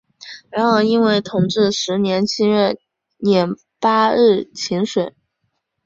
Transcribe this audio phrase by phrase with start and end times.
[0.49, 2.75] 然而因为同治十年七月
[3.17, 5.13] 廿八日请水。